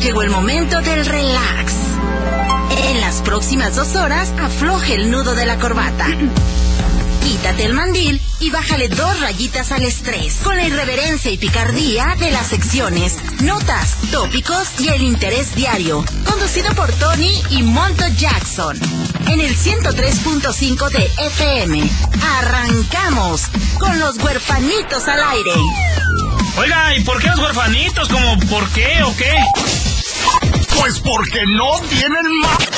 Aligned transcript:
Llegó 0.00 0.22
el 0.22 0.30
momento 0.30 0.80
del 0.82 1.04
relax. 1.04 1.72
En 2.88 3.00
las 3.00 3.22
próximas 3.22 3.74
dos 3.74 3.96
horas, 3.96 4.32
afloje 4.40 4.94
el 4.94 5.10
nudo 5.10 5.34
de 5.34 5.46
la 5.46 5.58
corbata. 5.58 6.06
Quítate 7.24 7.64
el 7.64 7.72
mandil 7.72 8.20
y 8.38 8.50
bájale 8.50 8.88
dos 8.88 9.20
rayitas 9.20 9.72
al 9.72 9.82
estrés 9.82 10.36
con 10.44 10.56
la 10.56 10.64
irreverencia 10.64 11.30
y 11.30 11.38
picardía 11.38 12.14
de 12.20 12.30
las 12.30 12.46
secciones, 12.48 13.16
notas, 13.42 13.96
tópicos 14.12 14.80
y 14.80 14.88
el 14.88 15.02
interés 15.02 15.54
diario, 15.56 16.04
conducido 16.24 16.72
por 16.74 16.92
Tony 16.92 17.42
y 17.50 17.62
Monto 17.62 18.06
Jackson. 18.16 18.78
En 19.28 19.40
el 19.40 19.56
103.5 19.56 20.88
de 20.90 21.10
FM. 21.26 21.90
Arrancamos 22.38 23.42
con 23.80 23.98
los 23.98 24.18
huerfanitos 24.18 25.08
al 25.08 25.20
aire. 25.20 25.52
Oiga, 26.58 26.94
¿y 26.94 27.02
por 27.02 27.20
qué 27.20 27.28
los 27.28 27.40
huerfanitos? 27.40 28.08
¿Como 28.08 28.38
por 28.48 28.68
qué 28.70 29.02
o 29.02 29.14
qué? 29.16 29.34
Pues 30.78 31.00
porque 31.00 31.40
no 31.56 31.80
tienen 31.88 32.22
más. 32.42 32.75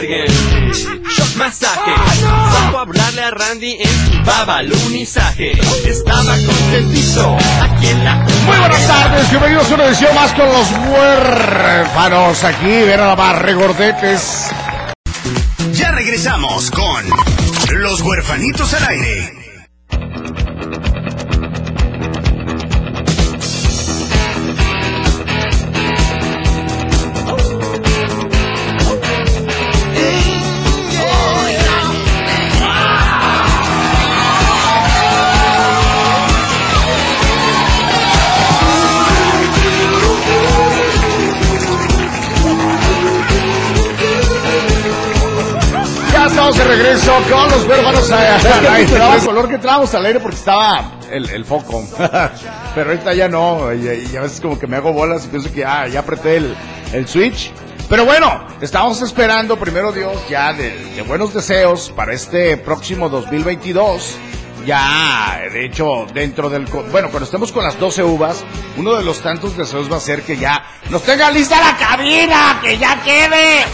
Carguen. 0.00 0.72
Shot 0.72 1.36
masaje. 1.36 1.92
Sapo 2.52 2.78
hablarle 2.78 3.22
a 3.22 3.30
Randy 3.30 3.76
en 3.80 3.88
su 3.88 4.24
babalunizaje. 4.24 5.52
Estaba 5.86 6.36
contentito 6.46 7.36
aquí 7.62 7.88
en 7.88 8.04
la. 8.04 8.14
Muy 8.14 8.56
buenas 8.56 8.86
tardes, 8.86 9.30
bienvenidos 9.30 9.70
a 9.70 9.74
una 9.74 9.84
edición 9.86 10.14
más 10.14 10.32
con 10.32 10.46
los 10.46 10.70
huérfanos. 10.72 12.44
Aquí, 12.44 12.66
ven 12.66 13.00
a 13.00 13.06
la 13.08 13.16
más 13.16 13.42
regordetes. 13.42 14.50
Ya 15.72 15.92
regresamos 15.92 16.70
con 16.70 17.04
Los 17.78 18.00
Huerfanitos 18.00 18.74
al 18.74 18.84
Aire. 18.88 19.40
Los 47.50 47.66
huérfanos 47.68 48.10
al 48.10 48.66
aire. 48.66 48.96
El 49.16 49.24
color 49.24 49.48
que 49.48 49.58
traemos 49.58 49.94
al 49.94 50.06
aire 50.06 50.20
porque 50.20 50.36
estaba 50.36 50.92
el, 51.10 51.28
el 51.30 51.44
foco. 51.44 51.84
Pero 52.74 52.90
ahorita 52.90 53.14
ya 53.14 53.28
no. 53.28 53.72
Y, 53.74 54.08
y 54.12 54.16
a 54.16 54.20
veces 54.22 54.40
como 54.40 54.58
que 54.58 54.66
me 54.66 54.76
hago 54.76 54.92
bolas 54.92 55.24
y 55.24 55.28
pienso 55.28 55.52
que 55.52 55.64
ah, 55.64 55.86
ya 55.88 56.00
apreté 56.00 56.36
el, 56.36 56.54
el 56.92 57.06
switch. 57.08 57.52
Pero 57.88 58.04
bueno, 58.04 58.46
estamos 58.60 59.02
esperando, 59.02 59.56
primero 59.58 59.90
Dios, 59.90 60.16
ya 60.28 60.52
de, 60.52 60.70
de 60.94 61.02
buenos 61.02 61.34
deseos 61.34 61.92
para 61.94 62.12
este 62.14 62.56
próximo 62.56 63.08
2022. 63.08 64.16
Ya, 64.64 65.40
de 65.50 65.64
hecho, 65.64 66.06
dentro 66.12 66.50
del... 66.50 66.66
Bueno, 66.66 67.08
cuando 67.08 67.24
estemos 67.24 67.50
con 67.50 67.64
las 67.64 67.80
12 67.80 68.04
uvas, 68.04 68.44
uno 68.76 68.94
de 68.94 69.02
los 69.02 69.20
tantos 69.20 69.56
deseos 69.56 69.90
va 69.90 69.96
a 69.96 70.00
ser 70.00 70.22
que 70.22 70.36
ya 70.36 70.62
nos 70.90 71.02
tenga 71.02 71.30
lista 71.30 71.58
la 71.58 71.76
cabina, 71.76 72.60
que 72.62 72.76
ya 72.78 73.02
quede. 73.02 73.64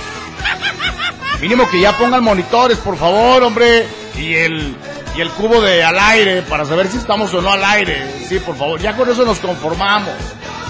Mínimo 1.41 1.69
que 1.69 1.81
ya 1.81 1.97
pongan 1.97 2.25
monitores, 2.25 2.79
por 2.79 2.97
favor, 2.97 3.43
hombre. 3.43 3.87
Y 4.17 4.35
el, 4.35 4.77
y 5.17 5.21
el 5.21 5.31
cubo 5.31 5.61
de 5.61 5.85
al 5.85 5.99
aire 5.99 6.43
para 6.43 6.65
saber 6.65 6.89
si 6.89 6.97
estamos 6.97 7.33
o 7.35 7.43
no 7.43 7.53
al 7.53 7.65
aire. 7.65 8.11
Sí, 8.29 8.39
por 8.39 8.57
favor. 8.57 8.81
Ya 8.81 8.97
con 8.97 9.11
eso 9.11 9.25
nos 9.25 9.39
conformamos. 9.39 10.15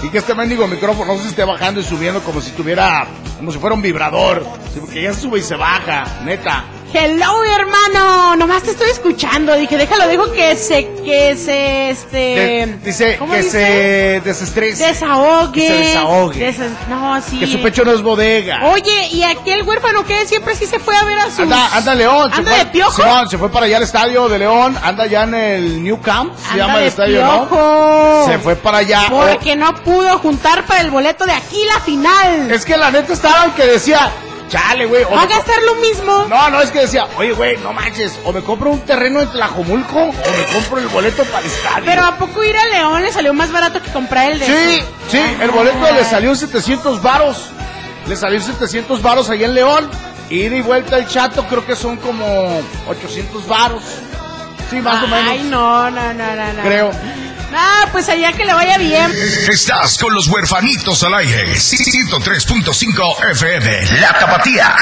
Y 0.03 0.09
que 0.09 0.19
este 0.19 0.35
mendigo 0.35 0.67
micrófono 0.67 1.15
no 1.15 1.21
se 1.21 1.29
esté 1.29 1.43
bajando 1.43 1.79
y 1.79 1.83
subiendo 1.83 2.21
como 2.21 2.41
si 2.41 2.51
tuviera, 2.51 3.07
como 3.37 3.51
si 3.51 3.57
fuera 3.57 3.75
un 3.75 3.81
vibrador. 3.81 4.45
Porque 4.79 5.01
ya 5.01 5.13
sube 5.13 5.39
y 5.39 5.43
se 5.43 5.55
baja, 5.55 6.05
neta. 6.23 6.65
Hello, 6.93 7.43
hermano. 7.43 8.35
Nomás 8.37 8.63
te 8.63 8.71
estoy 8.71 8.89
escuchando. 8.89 9.53
Dije, 9.55 9.77
déjalo, 9.77 10.07
dejo 10.07 10.31
que 10.31 10.55
se, 10.55 10.87
que 11.03 11.35
se, 11.35 11.89
este. 11.89 12.77
Dice 12.83 13.17
¿cómo 13.17 13.33
que 13.33 13.39
dice? 13.43 13.51
se 13.51 14.21
desestrese. 14.23 14.87
Desahogue. 14.87 15.51
Que 15.51 15.67
se 15.67 15.73
desahogue. 15.73 16.39
Desa- 16.53 16.69
no, 16.89 17.21
sí. 17.21 17.39
Que 17.39 17.47
su 17.47 17.61
pecho 17.61 17.83
no 17.83 17.91
es 17.91 18.01
bodega. 18.01 18.61
Oye, 18.71 19.09
¿y 19.11 19.23
aquel 19.23 19.63
huérfano 19.63 20.05
que 20.05 20.25
siempre 20.25 20.55
sí 20.55 20.65
se 20.65 20.79
fue 20.79 20.95
a 20.95 21.03
ver 21.03 21.19
a 21.19 21.25
sus... 21.29 21.39
Anda, 21.39 21.75
anda 21.75 21.93
León. 21.93 22.31
¿Anda 22.33 22.51
fue- 22.51 22.59
de 22.59 22.65
piojo? 22.67 22.91
Simón, 23.03 23.29
se 23.29 23.37
fue 23.37 23.51
para 23.51 23.65
allá 23.65 23.77
al 23.77 23.83
estadio 23.83 24.29
de 24.29 24.39
León. 24.39 24.77
Anda 24.81 25.05
ya 25.07 25.23
en 25.23 25.35
el 25.35 25.83
New 25.83 25.99
Camp. 26.01 26.33
Se 26.37 26.51
Anda 26.53 26.67
llama 26.67 26.79
el 26.79 26.85
estadio, 26.87 27.19
piojo. 27.19 27.55
¿no? 27.55 28.25
Se 28.31 28.39
fue 28.39 28.55
para 28.55 28.77
allá. 28.79 29.01
Porque 29.09 29.55
no 29.57 29.75
pudo 29.83 30.17
juntar 30.19 30.65
para 30.65 30.79
el 30.81 30.89
boleto 30.89 31.25
de 31.25 31.33
aquí 31.33 31.59
la 31.73 31.81
final. 31.81 32.49
Es 32.49 32.63
que 32.65 32.77
la 32.77 32.91
neta 32.91 33.11
estaba 33.13 33.53
que 33.55 33.65
decía, 33.65 34.09
chale, 34.47 34.85
güey. 34.85 35.03
Va 35.03 35.23
a 35.23 35.27
gastar 35.27 35.61
lo 35.63 35.75
mismo. 35.75 36.25
No, 36.29 36.49
no, 36.49 36.61
es 36.61 36.71
que 36.71 36.79
decía, 36.79 37.07
oye, 37.17 37.31
güey, 37.33 37.57
no 37.57 37.73
manches, 37.73 38.17
o 38.23 38.33
me 38.33 38.41
compro 38.41 38.71
un 38.71 38.81
terreno 38.81 39.21
en 39.21 39.29
Tlajomulco, 39.29 39.99
o 39.99 40.11
me 40.11 40.53
compro 40.53 40.79
el 40.79 40.87
boleto 40.87 41.23
para 41.25 41.39
el 41.39 41.47
estadio. 41.47 41.85
Pero 41.85 42.03
¿a 42.05 42.17
poco 42.17 42.43
ir 42.43 42.55
a 42.55 42.67
León 42.67 43.01
le 43.03 43.11
salió 43.11 43.33
más 43.33 43.51
barato 43.51 43.81
que 43.81 43.91
comprar 43.91 44.31
el 44.31 44.39
de... 44.39 44.45
Sí, 44.45 44.83
sí, 45.11 45.21
el 45.41 45.51
boleto 45.51 45.91
le 45.91 46.03
salió 46.03 46.35
700 46.35 47.01
varos. 47.01 47.49
Le 48.07 48.15
salió 48.15 48.39
700 48.39 49.01
varos 49.01 49.29
ahí 49.29 49.43
en 49.43 49.53
León. 49.53 49.89
Ida 50.29 50.55
y 50.55 50.61
vuelta 50.61 50.97
el 50.97 51.07
chato 51.07 51.45
creo 51.45 51.65
que 51.65 51.75
son 51.75 51.97
como 51.97 52.61
800 52.87 53.47
varos. 53.47 53.83
Sí, 54.69 54.77
más 54.81 55.03
o 55.03 55.07
menos. 55.07 55.25
Ay, 55.29 55.47
no, 55.49 55.89
no, 55.89 56.13
no, 56.13 56.35
no, 56.35 56.53
no. 56.53 56.63
Creo. 56.63 56.91
Ah, 57.53 57.87
pues 57.91 58.09
allá 58.09 58.33
que 58.33 58.45
le 58.45 58.53
vaya 58.53 58.77
bien. 58.77 59.11
Estás 59.49 59.97
con 59.97 60.13
Los 60.13 60.27
Huerfanitos 60.27 61.03
al 61.03 61.15
Aire. 61.15 61.53
103.5 61.55 63.31
FM. 63.31 63.99
La 64.01 64.13
Tapatía. 64.13 64.75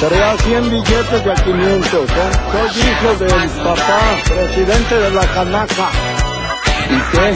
Traía 0.00 0.36
100 0.36 0.70
billetes 0.70 1.24
de 1.24 1.32
a 1.32 1.34
500, 1.34 2.10
¿eh? 2.10 2.14
Soy 2.52 2.82
hijo 2.90 3.14
del 3.24 3.50
papá, 3.64 4.00
presidente 4.28 4.94
de 4.94 5.10
la 5.10 5.26
canaca. 5.28 5.88
¿Y 6.90 7.16
qué? 7.16 7.34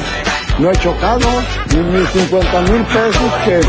No 0.59 0.71
he 0.71 0.77
chocado, 0.77 1.27
ni 1.71 1.79
mis 1.79 2.09
50 2.11 2.61
mil 2.63 2.83
pesos 2.85 3.33
que... 3.47 3.61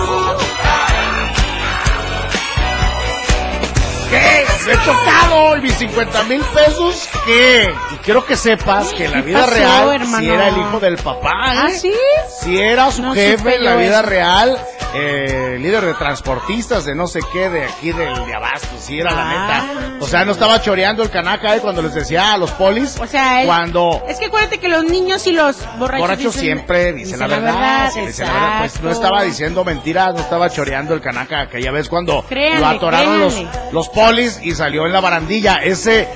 ¿Qué? 4.09 4.45
Me 4.67 4.73
he 4.73 4.77
chocado 4.85 5.57
y 5.57 5.61
mis 5.61 5.73
50 5.75 6.23
mil 6.25 6.41
pesos, 6.41 7.09
¿qué? 7.25 7.73
Y 7.93 7.95
quiero 8.03 8.25
que 8.25 8.35
sepas 8.35 8.89
que 8.93 9.05
en 9.05 9.11
la 9.11 9.17
¿Qué 9.17 9.23
vida 9.23 9.39
pasó, 9.39 9.53
real, 9.55 9.93
hermano? 9.93 10.19
si 10.19 10.29
era 10.29 10.47
el 10.49 10.57
hijo 10.57 10.79
del 10.81 10.97
papá, 10.97 11.29
¿eh? 11.29 11.57
¿Ah, 11.63 11.69
sí? 11.69 11.93
Si 12.41 12.59
era 12.59 12.91
su 12.91 13.01
No 13.03 13.13
jefe 13.13 13.55
en 13.55 13.63
la 13.63 13.75
vida 13.77 13.99
eso. 14.01 14.09
real, 14.09 14.57
eh, 14.93 15.57
líder 15.59 15.85
de 15.85 15.93
transportistas 15.93 16.85
de 16.85 16.95
no 16.95 17.07
sé 17.07 17.19
qué, 17.31 17.49
de 17.49 17.63
aquí 17.63 17.91
del 17.91 18.25
de 18.25 18.33
abasto, 18.35 18.67
si 18.79 18.99
era 18.99 19.13
la 19.13 19.25
neta. 19.25 19.65
O 20.01 20.07
sea, 20.07 20.25
no 20.25 20.31
estaba 20.33 20.61
choreando 20.61 21.03
el 21.03 21.09
canaca 21.09 21.55
eh, 21.55 21.59
cuando 21.61 21.81
les 21.81 21.93
decía 21.93 22.33
a 22.33 22.37
los 22.37 22.51
polis, 22.51 22.97
O 22.99 23.07
sea, 23.07 23.41
él- 23.41 23.47
cuando 23.47 24.03
Es 24.07 24.19
que 24.19 24.25
acuérdate 24.25 24.57
que 24.59 24.67
los 24.67 24.83
niños 24.83 25.25
y 25.27 25.31
los 25.31 25.57
borrachos, 25.77 25.99
borrachos 26.01 26.33
dicen- 26.35 26.41
siempre 26.41 26.93
dicen 26.93 27.19
la 27.19 27.27
verdad, 27.27 27.91
sí, 27.93 28.01
dicen 28.01 28.27
la 28.27 28.33
verdad. 28.33 28.59
Pues 28.59 28.81
no 28.81 28.89
estaba 28.91 29.23
diciendo 29.23 29.63
mentiras, 29.63 30.13
no 30.13 30.19
estaba 30.21 30.49
choreando 30.49 30.93
el 30.93 31.01
canaca 31.01 31.41
aquella 31.41 31.71
vez 31.71 31.87
cuando 31.87 32.23
Créanle, 32.27 32.59
lo 32.59 32.67
atoraron 32.67 33.19
los, 33.19 33.35
los 33.71 33.89
polis 33.89 34.39
y 34.43 34.53
salió 34.55 34.85
en 34.85 34.93
la 34.93 34.99
barandilla. 35.01 35.57
Ese, 35.63 36.07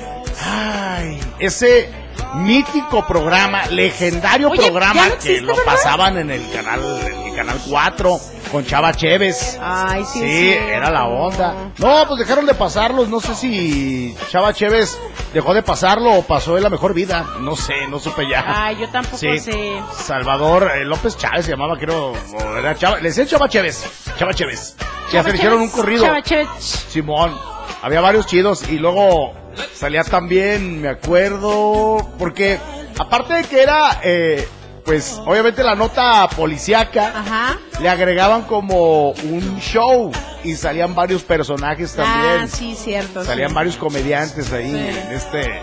ay, 0.44 1.20
ese 1.40 1.90
mítico 2.36 3.06
programa, 3.08 3.66
legendario 3.68 4.50
Oye, 4.50 4.62
programa 4.62 5.04
que 5.22 5.42
lo 5.42 5.56
¿verdad? 5.56 5.64
pasaban 5.66 6.18
en 6.18 6.30
el 6.32 6.50
canal, 6.52 6.80
en 7.06 7.28
el 7.30 7.36
canal 7.36 7.58
4 7.70 8.20
con 8.52 8.66
Chava 8.66 8.94
Chévez. 8.94 9.58
Ay, 9.62 10.04
sí. 10.06 10.20
Sí, 10.20 10.28
cierto. 10.28 10.70
era 10.70 10.90
la 10.92 11.06
onda. 11.06 11.54
No, 11.78 12.06
pues 12.08 12.20
dejaron 12.20 12.46
de 12.46 12.54
pasarlos. 12.54 13.08
No 13.10 13.20
sé 13.20 13.36
si 13.36 14.16
Chava 14.30 14.54
Chévez 14.54 14.98
dejó 15.34 15.54
de 15.54 15.64
pasarlo 15.64 16.14
o 16.14 16.22
pasó 16.24 16.58
en 16.58 16.64
la 16.64 16.70
mejor 16.70 16.94
vida. 16.94 17.26
No 17.40 17.56
sé, 17.56 17.88
no 17.90 18.00
supe 18.00 18.28
ya. 18.30 18.44
Ay, 18.48 18.78
yo 18.80 18.88
tampoco 18.90 19.18
Sí. 19.18 19.40
sé. 19.40 19.80
Salvador 19.94 20.72
eh, 20.76 20.86
López 20.86 21.18
Chávez 21.18 21.46
se 21.46 21.52
llamaba, 21.52 21.78
creo. 21.78 22.12
o 22.14 22.56
era 22.58 22.76
Chava, 22.76 22.98
le 22.98 23.10
decían 23.10 23.28
Chava 23.28 23.50
Chévez. 23.50 23.84
Chava 24.18 24.34
Chévez. 24.34 24.76
Ya 25.12 25.24
se 25.24 25.30
le 25.30 25.36
hicieron 25.38 25.62
un 25.62 25.70
corrido. 25.70 26.06
Chava 26.06 26.22
Chévez. 26.22 26.48
Simón. 26.60 27.36
Había 27.82 28.02
varios 28.02 28.26
chidos 28.26 28.68
y 28.70 28.78
luego 28.80 29.34
salía 29.74 30.04
también, 30.04 30.82
me 30.82 30.90
acuerdo, 30.90 32.12
porque 32.18 32.60
aparte 32.98 33.34
de 33.36 33.44
que 33.44 33.62
era, 33.62 34.00
eh, 34.04 34.48
pues 34.84 35.20
obviamente 35.26 35.64
la 35.64 35.76
nota 35.76 36.28
policíaca, 36.36 37.12
Ajá. 37.16 37.60
le 37.82 37.90
agregaban 37.90 38.44
como 38.44 39.12
un 39.12 39.60
show 39.60 40.12
y 40.44 40.56
salían 40.56 40.94
varios 40.96 41.24
personajes 41.24 41.94
también. 41.96 42.42
Ah, 42.44 42.48
sí, 42.48 42.76
cierto. 42.76 43.24
Salían 43.26 43.50
sí. 43.50 43.56
varios 43.56 43.78
comediantes 43.78 44.52
ahí 44.54 44.72
Sí. 44.72 44.78
en 44.78 45.14
este. 45.16 45.60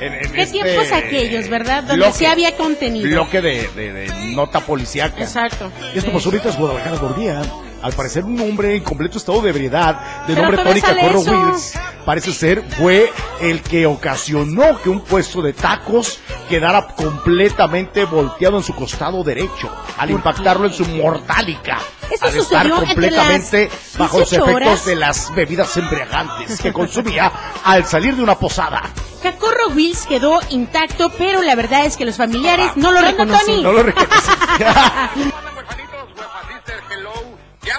En, 0.00 0.14
en 0.14 0.32
¿Qué 0.32 0.42
este 0.42 0.62
tiempos 0.62 0.92
aquellos, 0.92 1.48
verdad? 1.50 1.82
Donde 1.82 2.06
bloque- 2.06 2.12
sí 2.18 2.24
había 2.24 2.56
contenido. 2.56 3.06
Bloque 3.10 3.42
de, 3.42 3.68
de- 3.76 3.92
de 3.92 4.06
nota 4.34 4.60
policíaca. 4.60 5.20
Exacto. 5.20 5.70
Y 5.94 5.98
esto 5.98 6.10
pasó 6.10 6.30
ahorita 6.30 6.48
en 6.48 6.56
Guadalajara 6.56 6.96
Gordía. 6.96 7.42
Al 7.82 7.92
parecer 7.92 8.24
un 8.24 8.40
hombre 8.40 8.76
en 8.76 8.82
completo 8.82 9.18
estado 9.18 9.42
de 9.42 9.50
ebriedad, 9.50 10.24
de 10.26 10.34
Pero 10.34 10.50
nombre 10.52 10.80
Cacorro 10.80 11.20
eso. 11.20 11.30
Wills, 11.32 11.72
parece 12.04 12.32
ser 12.32 12.62
fue 12.76 13.12
el 13.40 13.62
que 13.62 13.86
ocasionó 13.86 14.80
que 14.82 14.88
un 14.88 15.00
puesto 15.00 15.42
de 15.42 15.52
tacos 15.52 16.18
quedara 16.48 16.86
completamente 16.88 18.04
volteado 18.04 18.56
en 18.56 18.62
su 18.62 18.74
costado 18.74 19.22
derecho, 19.22 19.70
al 19.98 20.10
impactarlo 20.10 20.66
en 20.66 20.72
su 20.72 20.84
mortálica, 20.86 21.78
Eso 22.10 22.26
al 22.26 22.36
estar 22.36 22.70
completamente 22.70 23.70
bajo 23.98 24.20
los 24.20 24.30
18 24.30 24.50
efectos 24.50 24.66
horas. 24.72 24.84
de 24.86 24.96
las 24.96 25.34
bebidas 25.34 25.76
embriagantes 25.76 26.60
que 26.60 26.72
consumía 26.72 27.30
al 27.64 27.84
salir 27.86 28.16
de 28.16 28.22
una 28.22 28.36
posada. 28.38 28.82
Cacorro 29.22 29.68
Wills 29.74 30.06
quedó 30.06 30.40
intacto, 30.48 31.10
pero 31.10 31.42
la 31.42 31.54
verdad 31.54 31.84
es 31.84 31.96
que 31.96 32.06
los 32.06 32.16
familiares 32.16 32.72
no 32.76 32.90
lo 32.90 33.00
¿Qué 33.00 33.06
onda, 33.06 33.24
reconocen. 33.24 33.62
No 33.62 33.72
lo 33.72 33.82
reconocí. 33.82 34.10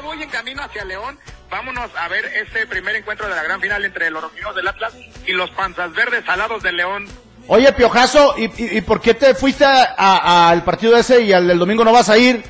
Ya 0.01 0.07
voy 0.07 0.24
en 0.24 0.30
camino 0.30 0.63
hacia 0.63 0.83
León. 0.83 1.19
Vámonos 1.50 1.92
a 1.95 2.07
ver 2.07 2.25
este 2.25 2.65
primer 2.65 2.95
encuentro 2.95 3.27
de 3.27 3.36
la 3.36 3.44
gran 3.44 3.62
final 3.62 3.86
entre 3.86 4.09
los 4.09 4.24
rojinegros 4.24 4.56
del 4.56 4.68
Atlas 4.68 4.94
y 5.27 5.31
los 5.31 5.51
panzas 5.51 5.94
verdes 5.94 6.25
salados 6.25 6.63
de 6.63 6.71
León. 6.71 7.07
Oye, 7.48 7.71
Piojazo, 7.74 8.36
¿y, 8.38 8.45
y, 8.45 8.77
y 8.77 8.81
por 8.81 9.00
qué 9.00 9.13
te 9.13 9.36
fuiste 9.36 9.65
al 9.65 10.63
partido 10.63 10.98
ese 10.98 11.21
y 11.21 11.33
al 11.33 11.48
del 11.48 11.59
domingo 11.59 11.83
no 11.83 11.92
vas 11.92 12.09
a 12.09 12.18
ir? 12.18 12.44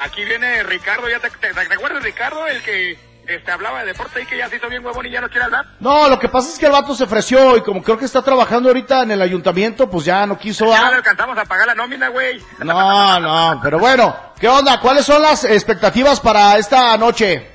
Aquí 0.00 0.24
viene 0.24 0.62
Ricardo, 0.62 1.08
¿ya 1.08 1.18
te, 1.18 1.30
te, 1.30 1.52
te 1.52 1.74
acuerdas 1.74 2.02
Ricardo? 2.02 2.46
El 2.46 2.62
que 2.62 2.98
este, 3.26 3.52
hablaba 3.52 3.80
de 3.80 3.86
deporte 3.86 4.20
y 4.22 4.26
que 4.26 4.36
ya 4.36 4.48
se 4.48 4.56
hizo 4.56 4.68
bien 4.68 4.84
huevón 4.84 5.06
y 5.06 5.10
ya 5.10 5.20
no 5.20 5.28
quiere 5.28 5.44
hablar. 5.44 5.64
No, 5.80 6.08
lo 6.08 6.18
que 6.18 6.28
pasa 6.28 6.48
es 6.48 6.58
que 6.58 6.66
el 6.66 6.72
vato 6.72 6.94
se 6.94 7.04
ofreció 7.04 7.56
y 7.56 7.62
como 7.62 7.82
creo 7.82 7.98
que 7.98 8.04
está 8.04 8.22
trabajando 8.22 8.68
ahorita 8.68 9.02
en 9.02 9.12
el 9.12 9.22
ayuntamiento, 9.22 9.88
pues 9.88 10.04
ya 10.04 10.26
no 10.26 10.38
quiso. 10.38 10.66
Ya 10.66 10.80
no 10.80 10.86
ah. 10.86 10.90
le 10.90 10.96
alcanzamos 10.96 11.38
a 11.38 11.44
pagar 11.44 11.66
la 11.66 11.74
nómina, 11.74 12.08
güey. 12.08 12.42
No, 12.58 13.20
no, 13.20 13.60
pero 13.62 13.78
bueno, 13.78 14.14
¿qué 14.42 14.48
onda? 14.48 14.78
¿Cuáles 14.80 15.06
son 15.06 15.22
las 15.22 15.44
expectativas 15.44 16.20
para 16.20 16.58
esta 16.58 16.94
noche? 16.98 17.48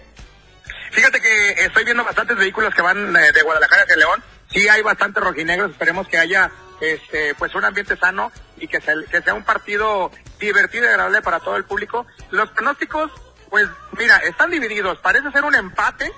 Fíjate 0.92 1.22
que 1.22 1.52
estoy 1.66 1.84
viendo 1.84 2.04
bastantes 2.04 2.38
vehículos 2.38 2.74
que 2.74 2.82
van 2.82 3.16
eh, 3.16 3.32
de 3.34 3.42
Guadalajara 3.44 3.84
hacia 3.84 3.98
León. 3.98 4.24
Sí 4.50 4.68
hay 4.70 4.82
bastantes 4.82 5.22
rojinegros. 5.24 5.72
Esperemos 5.72 6.08
que 6.08 6.18
haya 6.18 6.50
este 6.82 7.36
pues 7.36 7.54
un 7.56 7.66
ambiente 7.66 7.96
sano 7.98 8.32
y 8.58 8.68
que, 8.68 8.80
se- 8.82 9.22
sea 9.22 9.34
un 9.34 9.44
partido 9.44 10.10
divertido 10.40 10.86
y 10.86 10.88
agradable 10.88 11.22
para 11.22 11.40
todo 11.42 11.58
el 11.58 11.66
público. 11.66 12.08
Los 12.32 12.50
pronósticos, 12.52 13.12
pues 13.50 13.68
mira, 13.98 14.18
están 14.20 14.50
divididos. 14.50 14.98
Parece 15.00 15.30
ser 15.32 15.44
un 15.44 15.54
empate 15.56 16.10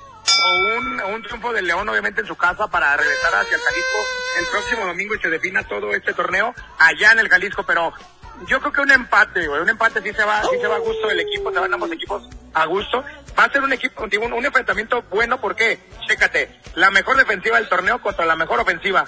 o 0.45 0.77
un, 0.77 1.01
un 1.16 1.24
triunfo 1.24 1.51
del 1.51 1.66
León, 1.66 1.89
obviamente 1.89 2.21
en 2.21 2.27
su 2.27 2.36
casa, 2.38 2.68
para 2.68 2.95
regresar 2.95 3.33
hacia 3.36 3.56
el 3.56 3.62
Jalisco 3.62 4.06
el 4.39 4.45
próximo 4.45 4.86
domingo 4.86 5.16
y 5.16 5.19
se 5.19 5.30
defina 5.30 5.63
todo 5.68 5.92
este 5.94 6.13
torneo 6.13 6.54
allá 6.77 7.12
en 7.13 7.19
el 7.19 7.27
Jalisco. 7.30 7.63
Pero 7.63 7.92
yo 8.48 8.60
creo 8.60 8.72
que 8.72 8.82
un 8.82 8.92
empate, 8.92 9.48
güey, 9.48 9.62
un 9.62 9.70
empate 9.70 10.02
sí 10.02 10.12
se 10.14 10.24
va, 10.24 10.42
sí 10.44 10.58
se 10.62 10.68
va 10.68 10.76
a 10.76 10.80
gusto 10.80 11.08
del 11.08 11.20
equipo, 11.20 11.52
se 11.52 11.60
van 11.60 11.74
ambos 11.74 11.92
equipos 11.92 12.28
a 12.54 12.66
gusto. 12.66 13.04
Va 13.38 13.44
a 13.46 13.52
ser 13.52 13.62
un 13.64 13.72
equipo 13.74 13.96
contigo, 13.96 14.26
un, 14.26 14.34
un 14.34 14.46
enfrentamiento 14.46 15.04
bueno 15.10 15.40
porque, 15.40 15.80
chécate, 16.08 16.60
la 16.76 16.90
mejor 16.92 17.18
defensiva 17.18 17.58
del 17.58 17.70
torneo 17.70 18.02
contra 18.02 18.26
la 18.26 18.36
mejor 18.36 18.60
ofensiva. 18.60 19.06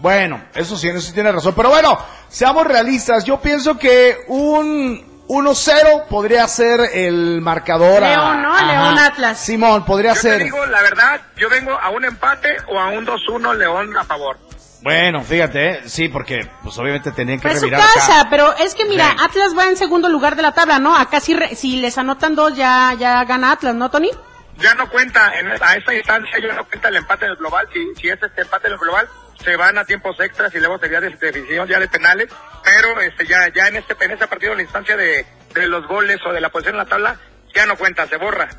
Bueno, 0.00 0.42
eso 0.54 0.76
sí, 0.76 0.88
eso 0.88 1.00
sí 1.00 1.12
tiene 1.12 1.32
razón. 1.32 1.54
Pero 1.56 1.70
bueno, 1.70 1.98
seamos 2.28 2.66
realistas. 2.66 3.24
Yo 3.24 3.40
pienso 3.40 3.78
que 3.78 4.18
un 4.28 5.24
1-0 5.28 6.06
podría 6.08 6.46
ser 6.48 6.80
el 6.92 7.40
marcador. 7.40 8.04
a- 8.04 8.10
León, 8.10 8.42
¿no? 8.42 8.66
León 8.66 8.98
Atlas. 8.98 9.38
Simón, 9.40 9.84
podría 9.84 10.14
Yo 10.14 10.20
ser. 10.20 10.38
te 10.38 10.44
digo, 10.44 10.64
la 10.66 10.82
verdad, 10.82 11.20
yo 11.36 11.48
vengo 11.48 11.72
a 11.72 11.88
un 11.90 12.04
empate 12.04 12.56
o 12.68 12.78
a 12.78 12.88
un 12.88 13.06
2-1 13.06 13.54
León 13.56 13.96
a 13.96 14.04
favor. 14.04 14.38
Bueno, 14.84 15.22
fíjate, 15.22 15.70
¿eh? 15.70 15.80
sí, 15.86 16.08
porque 16.10 16.46
pues 16.62 16.76
obviamente 16.78 17.10
tenían 17.10 17.40
que 17.40 17.48
Pues 17.48 17.58
su 17.60 17.64
revirar 17.64 17.80
casa, 17.94 18.20
acá. 18.20 18.30
pero 18.30 18.54
es 18.58 18.74
que 18.74 18.84
mira, 18.84 19.12
Sí. 19.12 19.16
Atlas 19.24 19.56
va 19.56 19.64
en 19.64 19.78
segundo 19.78 20.10
lugar 20.10 20.36
de 20.36 20.42
la 20.42 20.52
tabla, 20.52 20.78
¿no? 20.78 20.94
Acá 20.94 21.20
si, 21.20 21.32
re- 21.32 21.54
si 21.56 21.80
les 21.80 21.96
anotan 21.96 22.34
dos 22.34 22.54
ya, 22.54 22.94
ya 22.98 23.24
gana 23.24 23.52
Atlas, 23.52 23.74
¿no, 23.74 23.90
Tony? 23.90 24.10
Ya 24.58 24.74
no 24.74 24.86
cuenta, 24.90 25.32
en, 25.40 25.48
a 25.50 25.74
esta 25.76 25.94
instancia 25.94 26.38
ya 26.38 26.52
no 26.52 26.66
cuenta 26.66 26.88
el 26.88 26.96
empate 26.96 27.24
en 27.24 27.30
el 27.30 27.36
global. 27.38 27.66
Si, 27.72 27.80
si 27.98 28.08
es 28.10 28.22
este 28.22 28.42
empate 28.42 28.66
en 28.66 28.74
el 28.74 28.78
global, 28.78 29.08
se 29.42 29.56
van 29.56 29.78
a 29.78 29.84
tiempos 29.86 30.20
extras 30.20 30.54
y 30.54 30.58
luego 30.58 30.78
sería 30.78 31.00
de 31.00 31.08
de 31.10 31.32
decisión 31.32 31.66
ya 31.66 31.78
de 31.80 31.88
penales. 31.88 32.28
Pero 32.62 33.00
este 33.00 33.26
ya 33.26 33.48
ya 33.54 33.68
en 33.68 33.76
este 33.76 33.96
en 34.04 34.10
este 34.10 34.26
partido, 34.26 34.52
en 34.52 34.58
la 34.58 34.62
instancia 34.64 34.96
de, 34.98 35.24
de 35.54 35.66
los 35.66 35.86
goles 35.88 36.18
o 36.26 36.32
de 36.32 36.42
la 36.42 36.50
posición 36.50 36.74
en 36.74 36.80
la 36.80 36.84
tabla, 36.86 37.16
ya 37.54 37.64
no 37.64 37.76
cuenta, 37.76 38.06
se 38.06 38.18
borra. 38.18 38.50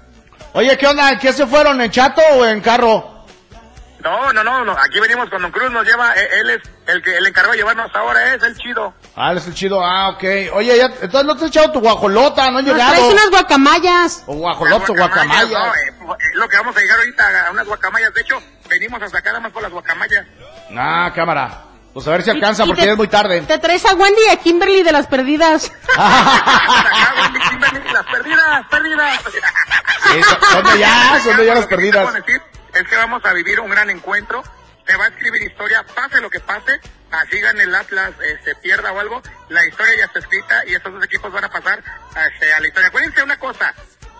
Oye, 0.54 0.76
¿qué 0.78 0.88
onda? 0.88 1.12
¿En 1.12 1.20
qué 1.20 1.32
se 1.34 1.46
fueron? 1.46 1.80
¿En 1.82 1.92
chato 1.92 2.22
o 2.34 2.46
en 2.46 2.62
carro? 2.62 3.15
No, 4.06 4.32
no, 4.32 4.44
no, 4.44 4.64
no, 4.64 4.72
aquí 4.74 5.00
venimos 5.00 5.28
con 5.32 5.42
Don 5.42 5.52
Cruz, 5.52 5.72
nos 5.72 5.84
lleva, 5.84 6.14
eh, 6.14 6.30
él 6.40 6.50
es 6.52 6.62
el 6.86 7.02
que 7.02 7.18
el 7.18 7.26
encargado 7.26 7.54
de 7.54 7.58
llevarnos 7.58 7.90
ahora, 7.96 8.36
es 8.36 8.44
el 8.44 8.56
chido. 8.56 8.94
Ah, 9.16 9.32
él 9.32 9.40
es 9.40 9.48
el 9.48 9.56
chido. 9.56 9.84
Ah, 9.84 10.10
ok. 10.10 10.24
Oye, 10.54 10.78
ya, 10.78 10.86
entonces 10.86 11.26
no 11.26 11.36
te 11.36 11.46
has 11.46 11.50
echado 11.50 11.72
tu 11.72 11.80
guajolota, 11.80 12.52
no 12.52 12.60
has 12.60 12.66
llegado. 12.66 12.92
traes 12.92 13.12
unas 13.12 13.30
guacamayas. 13.32 14.24
O 14.28 14.36
guajolota 14.36 14.92
o 14.92 14.96
guacamaya. 14.96 15.58
No, 15.60 15.74
eh, 15.76 16.20
es 16.30 16.36
lo 16.36 16.48
que 16.48 16.58
vamos 16.58 16.78
a 16.78 16.80
llegar 16.82 17.00
ahorita 17.00 17.48
a 17.48 17.52
unas 17.52 17.66
guacamayas. 17.66 18.14
De 18.14 18.22
hecho, 18.22 18.40
venimos 18.70 19.02
a 19.02 19.10
sacar 19.10 19.34
nada 19.34 19.40
más 19.40 19.52
por 19.52 19.64
las 19.64 19.72
guacamayas. 19.72 20.24
Ah, 20.78 21.12
cámara. 21.16 21.62
Pues 21.92 22.08
a 22.08 22.12
ver 22.12 22.22
si 22.22 22.30
alcanza 22.30 22.62
Y- 22.64 22.66
y 22.66 22.70
porque 22.70 22.82
te- 22.82 22.86
ya 22.86 22.92
es 22.92 22.98
muy 22.98 23.08
tarde. 23.08 23.42
Te 23.42 23.58
traes 23.58 23.84
a 23.86 23.96
Wendy 23.96 24.22
y 24.28 24.32
a 24.34 24.38
Kimberly 24.38 24.84
de 24.84 24.92
las 24.92 25.08
perdidas. 25.08 25.72
Acá, 25.98 27.14
Wendy, 27.24 27.40
Kimberly, 27.40 27.92
las 27.92 28.06
perdidas, 28.06 28.66
perdidas. 28.70 29.20
Sí, 30.12 30.22
son- 30.24 30.42
son 30.52 30.74
de 30.74 30.80
ya, 30.80 31.20
son 31.24 31.38
de 31.38 31.46
ya 31.48 31.56
las 31.56 31.66
perdidas. 31.66 32.14
Es 32.76 32.88
que 32.88 32.96
vamos 32.96 33.24
a 33.26 33.34
vivir 33.34 33.60
un 33.60 33.70
gran 33.70 33.90
encuentro. 33.90 34.44
Se 34.86 34.96
va 34.98 35.06
a 35.06 35.08
escribir 35.08 35.42
historia, 35.42 35.84
pase 35.96 36.22
lo 36.22 36.30
que 36.30 36.40
pase, 36.40 36.80
así 37.10 37.40
gane 37.40 37.64
el 37.64 37.74
Atlas, 37.74 38.14
se 38.44 38.54
pierda 38.56 38.92
o 38.92 39.00
algo, 39.00 39.20
la 39.50 39.66
historia 39.66 39.96
ya 39.98 40.06
está 40.06 40.20
escrita 40.20 40.64
y 40.68 40.76
estos 40.76 40.94
dos 40.94 41.04
equipos 41.04 41.32
van 41.32 41.44
a 41.44 41.50
pasar 41.50 41.84
este, 42.28 42.54
a 42.54 42.60
la 42.60 42.68
historia. 42.68 42.90
Acuérdense 42.90 43.24
una 43.24 43.40
cosa, 43.40 43.74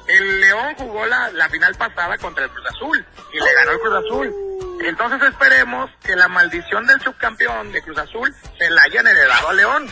el 0.08 0.42
León 0.42 0.74
jugó 0.76 1.06
la, 1.06 1.30
la 1.32 1.50
final 1.50 1.76
pasada 1.76 2.18
contra 2.18 2.46
el 2.46 2.50
Cruz 2.50 2.66
Azul 2.68 3.06
y 3.32 3.40
le 3.40 3.54
ganó 3.54 3.72
el 3.74 3.80
Cruz 3.80 3.94
Azul. 3.94 4.55
Entonces 4.84 5.22
esperemos 5.30 5.90
que 6.04 6.16
la 6.16 6.28
maldición 6.28 6.86
del 6.86 7.00
subcampeón 7.02 7.72
de 7.72 7.82
Cruz 7.82 7.98
Azul 7.98 8.34
se 8.58 8.70
la 8.70 8.82
hayan 8.84 9.08
heredado 9.08 9.50
a 9.50 9.54
León. 9.54 9.90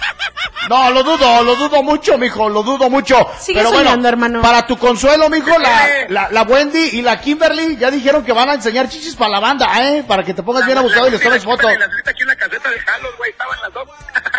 No, 0.70 0.90
lo 0.92 1.04
dudo, 1.04 1.44
lo 1.44 1.56
dudo 1.56 1.82
mucho, 1.84 2.18
mijo, 2.18 2.48
lo 2.50 2.63
dudo 2.63 2.90
mucho. 2.90 3.16
Sigue 3.40 3.60
Pero 3.60 3.70
soñando, 3.70 3.94
bueno, 3.94 4.08
hermano. 4.10 4.42
para 4.42 4.66
tu 4.68 4.78
consuelo, 4.78 5.30
mijo, 5.30 5.58
la, 5.58 5.90
Eh. 6.02 6.06
la, 6.10 6.30
la 6.32 6.44
Wendy 6.44 6.90
y 6.94 7.02
la 7.02 7.20
Kimberly 7.20 7.78
ya 7.78 7.90
dijeron 7.92 8.24
que 8.24 8.34
van 8.34 8.50
a 8.50 8.54
enseñar 8.54 8.88
chichis 8.90 9.16
para 9.16 9.32
la 9.32 9.40
banda, 9.40 9.68
¿eh? 9.82 10.04
Para 10.08 10.24
que 10.24 10.34
te 10.34 10.44
pongas 10.44 10.66
bien 10.66 10.78
abusado 10.78 11.08
y 11.08 11.12
les 11.12 11.22
tomes 11.22 11.44
foto. 11.44 11.68
Las 11.70 11.90
ahorita 11.90 12.12
aquí 12.12 12.22
en 12.22 12.28
la 12.28 12.36
caseta 12.36 12.70
de 12.70 12.78
Carlos, 12.84 13.12
güey, 13.18 13.32
estaban 13.32 13.60
las 13.62 13.74
dos. 13.74 13.90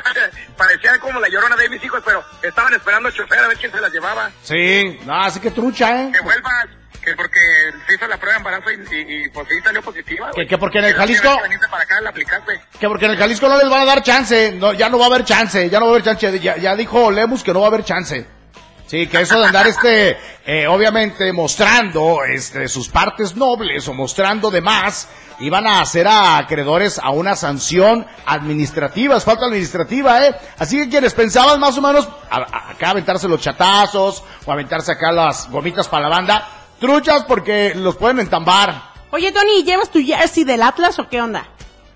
Parecían 0.56 0.98
como 1.00 1.20
la 1.20 1.28
llorona 1.28 1.56
de 1.56 1.68
mis 1.68 1.82
hijos, 1.84 2.00
pero 2.04 2.24
estaban 2.42 2.72
esperando 2.74 3.08
al 3.08 3.14
chofer 3.14 3.38
a 3.40 3.48
ver 3.48 3.58
quién 3.58 3.72
se 3.72 3.80
las 3.80 3.92
llevaba. 3.92 4.30
Sí, 4.42 4.98
no, 5.04 5.22
así 5.22 5.40
que 5.40 5.50
trucha, 5.50 6.02
¿eh? 6.02 6.10
Que 6.12 6.20
vuelvas, 6.20 6.66
que 7.04 7.14
porque 7.16 7.40
se 7.86 7.94
hizo 7.94 8.06
la 8.08 8.16
prueba 8.16 8.32
de 8.34 8.38
embarazo 8.38 8.70
y, 8.70 8.96
y, 8.96 9.24
y 9.24 9.28
pues 9.30 9.46
sí 9.48 9.54
salió 9.62 9.82
positiva. 9.82 10.30
Que- 10.34 10.46
que 10.46 10.58
porque 10.58 10.78
en 10.78 10.86
el 10.86 10.94
Jalisco- 10.94 11.38
que 11.42 11.68
para 11.70 11.82
acá, 11.82 12.00
la. 12.00 12.12
Que 12.12 12.88
porque 12.88 13.04
en 13.06 13.10
el 13.12 13.16
Jalisco 13.18 13.48
no 13.48 13.58
les 13.58 13.68
van 13.68 13.82
a 13.82 13.84
dar 13.84 14.02
chance, 14.02 14.52
no, 14.52 14.72
ya 14.72 14.88
no 14.88 14.98
va 14.98 15.04
a 15.04 15.08
haber 15.08 15.24
chance, 15.24 15.68
ya 15.68 15.78
no 15.80 15.86
va 15.86 15.92
a 15.92 15.94
haber 15.96 16.04
chance, 16.04 16.40
ya, 16.40 16.56
ya 16.56 16.74
dijo 16.74 17.10
Lemus 17.10 17.42
que 17.42 17.52
no 17.52 17.60
va 17.60 17.66
a 17.66 17.68
haber 17.68 17.84
chance. 17.84 18.26
Sí, 18.86 19.06
que 19.06 19.22
eso 19.22 19.40
de 19.40 19.46
andar 19.46 19.66
este, 19.66 20.18
eh, 20.46 20.66
obviamente 20.66 21.32
mostrando 21.32 22.18
este, 22.24 22.68
sus 22.68 22.88
partes 22.88 23.34
nobles 23.34 23.88
o 23.88 23.94
mostrando 23.94 24.50
de 24.50 24.60
más, 24.60 25.08
iban 25.40 25.66
a 25.66 25.80
hacer 25.80 26.06
a 26.06 26.36
acreedores 26.36 26.98
a 27.02 27.08
una 27.10 27.34
sanción 27.34 28.06
administrativa, 28.26 29.16
es 29.16 29.24
falta 29.24 29.46
administrativa, 29.46 30.26
¿eh? 30.26 30.34
Así 30.58 30.76
que 30.78 30.88
quienes 30.90 31.14
pensaban 31.14 31.58
más 31.58 31.76
o 31.78 31.80
menos 31.80 32.06
a- 32.30 32.36
a- 32.36 32.70
acá 32.72 32.90
aventarse 32.90 33.26
los 33.26 33.40
chatazos 33.40 34.22
o 34.44 34.52
aventarse 34.52 34.92
acá 34.92 35.10
las 35.12 35.48
gomitas 35.50 35.88
para 35.88 36.08
la 36.08 36.14
banda, 36.16 36.46
truchas 36.80 37.24
porque 37.24 37.72
los 37.76 37.96
pueden 37.96 38.20
entambar. 38.20 38.92
Oye, 39.10 39.30
Tony, 39.32 39.62
¿llevas 39.64 39.90
tu 39.90 40.00
jersey 40.04 40.44
del 40.44 40.62
Atlas 40.62 40.98
o 40.98 41.08
qué 41.08 41.20
onda? 41.22 41.46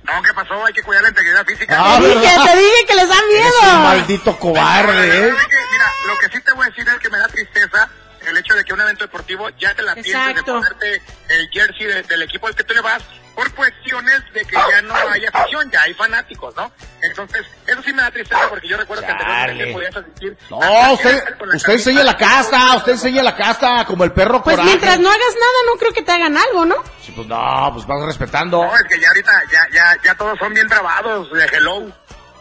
No, 0.04 0.23
¿qué 0.23 0.32
pasó? 0.32 0.64
Hay 0.64 0.73
que 0.73 0.82
cuidar 0.82 1.02
la 1.02 1.08
integridad 1.11 1.44
física. 1.44 1.76
Ah, 1.78 1.99
Te 2.00 2.08
dije, 2.08 2.20
te 2.20 2.56
dije 2.58 2.87
que 2.87 2.94
les 2.94 3.08
da 3.08 3.14
Eres 3.16 3.52
un 3.52 3.66
miedo. 3.68 3.78
maldito 3.82 4.38
cobarde, 4.38 5.08
¿eh? 5.08 5.28
Es 5.28 5.47
que, 5.47 5.56
Mira, 5.73 5.92
lo 6.06 6.18
que 6.18 6.28
sí 6.37 6.42
te 6.44 6.52
voy 6.52 6.66
a 6.66 6.70
decir 6.70 6.88
es 6.88 6.99
que 6.99 7.11
me 7.11 7.18
da 7.18 7.28
tristeza 7.28 7.88
el 8.26 8.37
hecho 8.38 8.54
de 8.54 8.64
que 8.64 8.73
un 8.73 8.80
evento 8.80 9.04
deportivo 9.04 9.49
ya 9.58 9.75
te 9.75 9.82
la 9.82 9.94
pienses 9.94 10.35
de 10.35 10.42
ponerte 10.42 11.02
el 11.28 11.49
jersey 11.50 11.87
de- 11.87 12.02
del 12.04 12.23
equipo 12.23 12.47
al 12.47 12.54
que 12.54 12.64
tú 12.64 12.73
le 12.75 12.80
vas 12.80 13.02
por 13.38 13.54
cuestiones 13.54 14.21
de 14.35 14.45
que 14.45 14.57
ya 14.57 14.83
no 14.83 14.92
hay 14.97 15.25
afición, 15.25 15.71
ya 15.71 15.83
hay 15.83 15.95
fanáticos, 15.95 16.57
¿no? 16.57 16.73
Entonces, 17.00 17.47
eso 17.68 17.80
sí 17.85 17.92
me 17.92 18.02
da 18.02 18.11
tristeza 18.11 18.49
porque 18.49 18.66
yo 18.66 18.76
recuerdo 18.76 19.04
que 19.07 19.12
anteriormente 19.12 19.73
podías 19.73 19.97
asistir. 19.97 20.37
No, 20.50 20.59
usted, 20.92 21.23
enseña 21.68 22.02
la 22.02 22.16
casta, 22.16 22.75
usted 22.78 22.92
enseña 22.92 23.23
la 23.23 23.37
casta 23.37 23.85
como 23.85 24.02
el 24.02 24.11
perro 24.11 24.42
Pues 24.42 24.57
coraje. 24.57 24.71
mientras 24.71 24.99
no 24.99 25.09
hagas 25.09 25.35
nada, 25.35 25.52
no 25.73 25.78
creo 25.78 25.92
que 25.92 26.02
te 26.02 26.11
hagan 26.11 26.37
algo, 26.37 26.64
¿no? 26.64 26.75
Sí, 27.00 27.12
pues 27.14 27.28
no, 27.28 27.71
pues 27.75 27.87
vas 27.87 28.04
respetando. 28.07 28.64
No, 28.64 28.75
es 28.75 28.83
que 28.88 28.99
ya 29.00 29.07
ahorita, 29.07 29.33
ya, 29.52 29.61
ya, 29.73 29.97
ya 30.02 30.14
todos 30.16 30.37
son 30.40 30.52
bien 30.52 30.66
trabados 30.66 31.30
de 31.33 31.45
hello. 31.45 31.92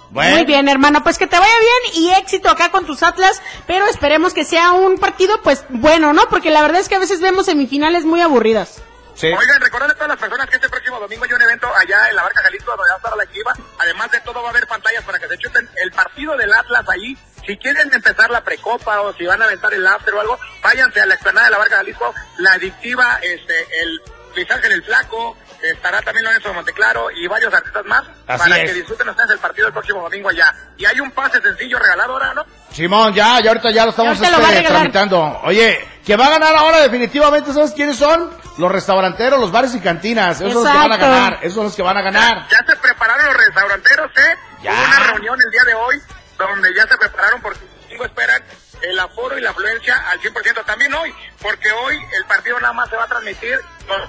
Bueno, 0.10 0.36
Muy 0.38 0.46
bien, 0.46 0.68
hermano, 0.68 1.04
pues 1.04 1.20
que 1.20 1.28
te 1.28 1.38
vaya 1.38 1.60
bien 1.60 1.94
y 2.04 2.12
éxito 2.14 2.50
acá 2.50 2.72
con 2.72 2.88
tus 2.88 3.04
Atlas, 3.04 3.40
pero 3.68 3.86
esperemos 3.86 4.34
que 4.34 4.46
sea 4.46 4.72
un 4.72 4.98
partido, 4.98 5.44
pues 5.44 5.64
bueno, 5.70 6.12
¿no? 6.14 6.24
Porque 6.30 6.50
la 6.50 6.64
verdad 6.64 6.80
es 6.82 6.90
que 6.90 6.96
a 6.96 7.00
veces 7.00 7.22
vemos 7.22 7.46
semifinales 7.46 8.04
muy 8.04 8.22
aburridas. 8.22 8.82
Sí. 9.16 9.28
Oigan, 9.28 9.60
recuerden 9.60 9.90
a 9.90 9.94
todas 9.96 10.10
las 10.10 10.20
personas 10.20 10.48
que 10.48 10.58
este 10.58 10.70
próximo 10.98 11.00
domingo 11.00 11.26
hay 11.26 11.34
un 11.34 11.42
evento 11.42 11.68
allá 11.76 12.10
en 12.10 12.16
la 12.16 12.24
Barca 12.24 12.42
Jalisco 12.42 12.72
donde 12.72 12.90
va 12.90 12.94
a 12.94 12.98
estar 12.98 13.18
la 13.18 13.24
equipa. 13.24 13.54
Además 13.80 14.12
de 14.12 14.20
todo 14.22 14.42
va 14.42 14.48
a 14.48 14.52
haber 14.52 14.68
pantallas 14.68 15.04
para 15.04 15.20
que 15.20 15.28
se 15.28 15.38
chuten 15.38 15.70
el 15.84 15.92
partido 15.92 16.36
del 16.38 16.54
Atlas 16.54 16.86
ahí. 16.90 17.18
Si 17.46 17.58
quieren 17.58 17.94
empezar 17.94 18.30
la 18.30 18.44
precopa 18.44 19.02
o 19.02 19.14
si 19.14 19.26
van 19.26 19.42
a 19.42 19.46
aventar 19.46 19.74
el 19.74 19.86
after 19.86 20.14
o 20.14 20.22
algo, 20.22 20.40
váyanse 20.62 21.00
a 21.02 21.06
la 21.06 21.14
explanada 21.14 21.46
de 21.48 21.52
la 21.52 21.58
Barca 21.60 21.78
Jalisco, 21.78 22.14
la 22.40 22.54
adictiva, 22.54 23.20
este, 23.22 23.54
el 23.82 24.02
Luis 24.36 24.52
Ángel 24.52 24.72
el 24.74 24.84
Flaco, 24.84 25.38
estará 25.64 26.02
también 26.02 26.26
Lorenzo 26.26 26.54
Monteclaro 26.54 27.10
y 27.12 27.26
varios 27.28 27.54
artistas 27.54 27.86
más 27.86 28.04
Así 28.28 28.50
para 28.50 28.62
es. 28.62 28.70
que 28.70 28.78
disfruten 28.78 29.10
ustedes 29.10 29.32
el 29.32 29.40
partido 29.40 29.68
el 29.68 29.74
próximo 29.74 30.02
domingo 30.02 30.30
allá. 30.30 30.54
Y 30.78 30.86
hay 30.86 31.00
un 31.00 31.12
pase 31.12 31.42
sencillo 31.42 31.80
regalado 31.80 32.14
ahora, 32.14 32.34
¿no? 32.34 32.46
Simón, 32.72 33.14
ya, 33.14 33.40
ya 33.40 33.52
ahorita 33.52 33.72
ya 33.72 33.86
lo 33.86 33.92
estamos 33.92 34.20
lo 34.20 34.26
este, 34.26 34.64
tramitando. 34.64 35.42
Oye, 35.44 35.80
que 36.06 36.16
va 36.18 36.28
a 36.28 36.32
ganar 36.32 36.56
ahora 36.56 36.80
definitivamente, 36.82 37.54
¿sabes 37.54 37.72
quiénes 37.72 37.98
son? 37.98 38.30
Los 38.58 38.72
restauranteros, 38.72 39.40
los 39.40 39.52
bares 39.52 39.76
y 39.76 39.80
cantinas. 39.80 40.42
Esos 40.42 40.54
son 40.54 40.64
los 40.64 40.72
que 40.72 40.78
van 40.78 40.92
a 40.92 40.98
ganar. 40.98 41.40
Esos 41.42 41.54
son 41.54 41.64
los 41.66 41.76
que 41.76 41.82
van 41.84 41.98
a 41.98 42.02
ganar. 42.02 42.48
Ya 42.50 42.66
se 42.66 42.76
prepararon 42.76 43.26
los 43.26 43.38
restauranteros, 43.38 44.12
¿eh? 44.18 44.36
Ya. 44.64 44.74
Hubo 44.74 44.86
una 44.86 45.00
reunión 45.12 45.40
el 45.46 45.52
día 45.52 45.64
de 45.64 45.74
hoy 45.76 46.02
donde 46.38 46.74
ya 46.74 46.88
se 46.88 46.98
prepararon 46.98 47.42
porque 47.42 47.60
cinco 47.90 48.06
esperan 48.06 48.44
el 48.82 49.00
aforo 49.00 49.38
y 49.38 49.42
la 49.42 49.52
afluencia 49.52 49.98
al 50.10 50.20
100% 50.22 50.66
también 50.66 50.94
hoy, 50.94 51.14
porque 51.42 51.72
hoy 51.72 52.00
el 52.18 52.26
partido 52.26 52.60
nada 52.60 52.74
más 52.74 52.90
se 52.90 52.96
va 52.96 53.04
a 53.04 53.08
transmitir 53.08 53.60
por 53.88 54.08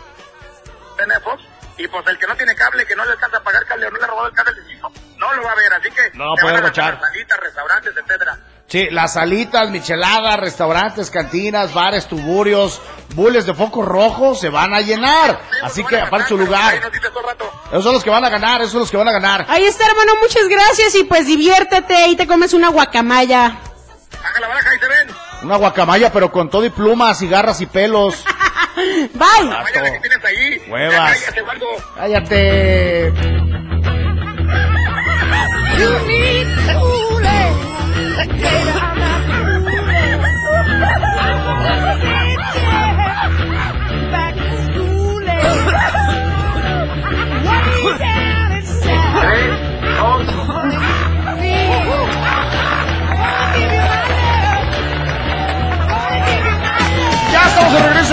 Fox 1.23 1.43
y 1.79 1.87
pues 1.87 2.07
el 2.09 2.19
que 2.19 2.27
no 2.27 2.37
tiene 2.37 2.55
cable, 2.55 2.85
que 2.85 2.97
no 2.97 3.05
le 3.05 3.13
alcanza 3.13 3.39
a 3.39 3.43
pagar 3.43 3.65
cable 3.65 3.87
o 3.87 3.91
no 3.91 3.99
le 3.99 4.05
ha 4.05 4.09
robado 4.09 4.29
el 4.29 4.35
cable, 4.35 4.53
no, 5.17 5.35
lo 5.35 5.43
va 5.43 5.53
a 5.53 5.55
ver, 5.55 5.73
así 5.73 5.91
que 5.91 6.11
No 6.15 6.37
se 6.37 6.43
puede 6.43 6.61
van 6.61 6.65
a 6.67 7.37
restaurantes, 7.37 7.95
etcétera. 7.97 8.39
Sí, 8.69 8.87
las 8.91 9.15
salitas, 9.15 9.71
micheladas, 9.71 10.39
restaurantes, 10.39 11.11
cantinas, 11.11 11.73
bares, 11.73 12.07
tuburios, 12.07 12.83
bules 13.15 13.47
de 13.47 13.55
foco 13.55 13.81
rojo 13.81 14.35
se 14.35 14.51
van 14.51 14.75
a 14.75 14.83
llenar. 14.83 15.41
Así 15.63 15.83
que 15.85 15.99
aparte 15.99 16.29
su 16.29 16.37
lugar. 16.37 16.79
Esos 17.71 17.83
son 17.83 17.95
los 17.95 18.05
que 18.05 18.11
van 18.11 18.27
a 18.27 18.29
ganar, 18.29 18.61
esos 18.61 18.73
son 18.73 18.81
los 18.81 18.91
que 18.91 18.99
van 18.99 19.09
a 19.09 19.13
ganar. 19.13 19.47
Ahí 19.49 19.65
está, 19.65 19.87
hermano, 19.87 20.13
muchas 20.21 20.47
gracias 20.49 20.95
y 20.97 21.05
pues 21.05 21.27
diviértete 21.27 22.09
y 22.09 22.17
te 22.17 22.27
comes 22.27 22.53
una 22.53 22.69
guacamaya. 22.69 23.57
La 24.39 24.49
baraja 24.49 24.75
y 24.75 24.79
se 24.79 24.87
ven. 24.87 25.09
Una 25.45 25.57
guacamaya, 25.57 26.13
pero 26.13 26.31
con 26.31 26.51
todo 26.51 26.67
y 26.67 26.71
plumas 26.71 27.23
y 27.23 27.29
garras 27.29 27.63
y 27.63 27.67
pelos. 27.67 28.23
Bye. 28.77 29.51
Que 29.73 29.99
tienes 30.01 30.25
ahí. 30.25 30.63
Huevas. 30.69 31.19
Cállate. 31.97 33.13
Cállate. 35.79 36.79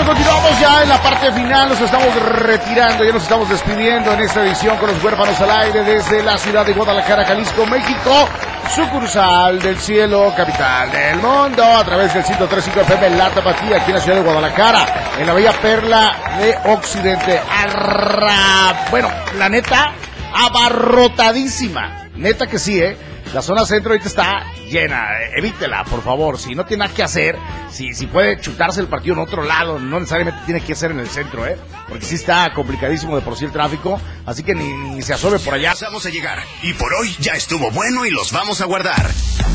continuamos 0.06 0.60
ya 0.60 0.82
en 0.82 0.88
la 0.88 1.02
parte 1.02 1.32
final, 1.32 1.68
nos 1.68 1.80
estamos 1.80 2.14
retirando, 2.14 3.04
ya 3.04 3.12
nos 3.12 3.22
estamos 3.22 3.48
despidiendo 3.48 4.12
en 4.12 4.20
esta 4.20 4.42
edición 4.44 4.76
con 4.76 4.88
los 4.88 5.02
huérfanos 5.02 5.40
al 5.40 5.50
aire 5.50 5.82
desde 5.82 6.22
la 6.22 6.38
ciudad 6.38 6.64
de 6.64 6.72
Guadalajara, 6.74 7.24
Jalisco, 7.24 7.66
México, 7.66 8.28
sucursal 8.70 9.60
del 9.60 9.78
cielo, 9.78 10.32
capital 10.36 10.90
del 10.90 11.16
mundo, 11.16 11.64
a 11.64 11.84
través 11.84 12.12
del 12.14 12.24
103.5 12.24 12.80
FM 12.82 13.10
La 13.16 13.30
Tapatía, 13.30 13.76
aquí 13.76 13.90
en 13.90 13.94
la 13.96 14.00
ciudad 14.00 14.18
de 14.18 14.24
Guadalajara, 14.24 14.86
en 15.18 15.26
la 15.26 15.32
bella 15.32 15.52
perla 15.60 16.16
de 16.38 16.72
Occidente. 16.72 17.40
Arra... 17.50 18.86
Bueno, 18.90 19.08
la 19.38 19.48
neta, 19.48 19.92
abarrotadísima, 20.34 22.08
neta 22.14 22.46
que 22.46 22.58
sí, 22.58 22.80
¿eh? 22.80 22.96
La 23.34 23.42
zona 23.42 23.64
centro 23.64 23.92
ahorita 23.92 24.08
está 24.08 24.44
llena, 24.66 25.08
evítela, 25.36 25.84
por 25.84 26.02
favor. 26.02 26.38
Si 26.38 26.54
no 26.54 26.64
tiene 26.66 26.84
nada 26.84 26.94
que 26.94 27.02
hacer, 27.02 27.38
si, 27.70 27.92
si 27.94 28.06
puede 28.06 28.40
chutarse 28.40 28.80
el 28.80 28.88
partido 28.88 29.14
en 29.14 29.20
otro 29.20 29.42
lado, 29.42 29.78
no 29.78 29.98
necesariamente 29.98 30.40
tiene 30.44 30.60
que 30.60 30.74
ser 30.74 30.90
en 30.90 31.00
el 31.00 31.08
centro, 31.08 31.46
¿eh? 31.46 31.56
Porque 31.88 32.04
sí 32.04 32.16
está 32.16 32.52
complicadísimo 32.52 33.16
de 33.16 33.22
por 33.22 33.36
sí 33.36 33.44
el 33.44 33.52
tráfico, 33.52 34.00
así 34.24 34.42
que 34.42 34.54
ni, 34.54 34.72
ni 34.72 35.02
se 35.02 35.14
asome 35.14 35.38
por 35.38 35.54
allá. 35.54 35.74
Vamos 35.80 36.06
a 36.06 36.10
llegar. 36.10 36.42
Y 36.62 36.72
por 36.74 36.92
hoy 36.94 37.14
ya 37.20 37.32
estuvo 37.32 37.70
bueno 37.70 38.04
y 38.04 38.10
los 38.10 38.32
vamos 38.32 38.60
a 38.60 38.64
guardar. 38.66 39.10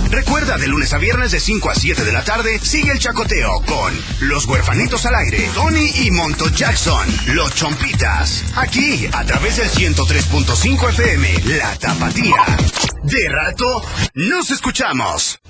Recuerda, 0.09 0.57
de 0.57 0.67
lunes 0.67 0.93
a 0.93 0.97
viernes 0.97 1.31
de 1.31 1.39
5 1.39 1.69
a 1.69 1.75
7 1.75 2.03
de 2.03 2.11
la 2.11 2.23
tarde, 2.23 2.59
sigue 2.59 2.91
el 2.91 2.99
chacoteo 2.99 3.61
con 3.65 3.93
Los 4.21 4.45
Huerfanitos 4.45 5.05
al 5.05 5.15
Aire, 5.15 5.49
Tony 5.53 5.89
y 6.03 6.11
Monto 6.11 6.49
Jackson, 6.49 7.07
Los 7.27 7.55
Chompitas. 7.55 8.43
Aquí, 8.55 9.07
a 9.11 9.23
través 9.23 9.57
del 9.57 9.69
103.5 9.69 10.89
FM, 10.89 11.57
La 11.57 11.75
Tapatía. 11.77 12.90
De 13.03 13.27
rato, 13.29 13.81
nos 14.13 14.51
escuchamos. 14.51 15.41